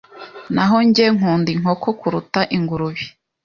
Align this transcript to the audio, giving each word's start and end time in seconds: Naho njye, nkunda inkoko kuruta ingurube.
Naho 0.55 0.77
njye, 0.87 1.05
nkunda 1.15 1.49
inkoko 1.55 1.87
kuruta 1.99 2.41
ingurube. 2.55 3.03